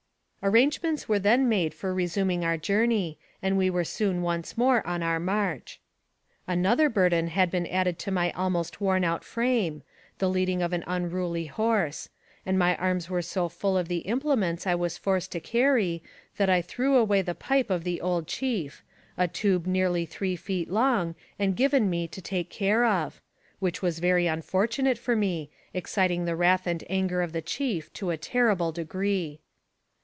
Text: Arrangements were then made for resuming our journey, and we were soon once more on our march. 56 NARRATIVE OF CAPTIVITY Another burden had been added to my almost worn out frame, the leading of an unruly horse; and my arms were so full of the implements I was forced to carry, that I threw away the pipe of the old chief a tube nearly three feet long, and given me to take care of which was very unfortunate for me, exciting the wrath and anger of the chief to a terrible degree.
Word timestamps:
Arrangements 0.43 1.07
were 1.07 1.19
then 1.19 1.47
made 1.47 1.71
for 1.71 1.93
resuming 1.93 2.43
our 2.43 2.57
journey, 2.57 3.15
and 3.43 3.59
we 3.59 3.69
were 3.69 3.83
soon 3.83 4.23
once 4.23 4.57
more 4.57 4.81
on 4.87 5.03
our 5.03 5.19
march. 5.19 5.79
56 6.47 6.47
NARRATIVE 6.47 6.47
OF 6.47 6.47
CAPTIVITY 6.47 6.59
Another 6.59 6.89
burden 6.89 7.27
had 7.27 7.51
been 7.51 7.67
added 7.67 7.99
to 7.99 8.09
my 8.09 8.31
almost 8.31 8.81
worn 8.81 9.03
out 9.03 9.23
frame, 9.23 9.83
the 10.17 10.27
leading 10.27 10.63
of 10.63 10.73
an 10.73 10.83
unruly 10.87 11.45
horse; 11.45 12.09
and 12.43 12.57
my 12.57 12.75
arms 12.77 13.07
were 13.07 13.21
so 13.21 13.47
full 13.49 13.77
of 13.77 13.87
the 13.87 13.99
implements 13.99 14.65
I 14.65 14.73
was 14.73 14.97
forced 14.97 15.31
to 15.33 15.39
carry, 15.39 16.01
that 16.37 16.49
I 16.49 16.63
threw 16.63 16.95
away 16.95 17.21
the 17.21 17.35
pipe 17.35 17.69
of 17.69 17.83
the 17.83 18.01
old 18.01 18.25
chief 18.27 18.83
a 19.19 19.27
tube 19.27 19.67
nearly 19.67 20.07
three 20.07 20.35
feet 20.35 20.71
long, 20.71 21.13
and 21.37 21.55
given 21.55 21.87
me 21.87 22.07
to 22.07 22.19
take 22.19 22.49
care 22.49 22.83
of 22.83 23.21
which 23.59 23.83
was 23.83 23.99
very 23.99 24.25
unfortunate 24.25 24.97
for 24.97 25.15
me, 25.15 25.51
exciting 25.75 26.25
the 26.25 26.35
wrath 26.35 26.65
and 26.65 26.83
anger 26.89 27.21
of 27.21 27.31
the 27.31 27.43
chief 27.43 27.93
to 27.93 28.09
a 28.09 28.17
terrible 28.17 28.71
degree. 28.71 29.39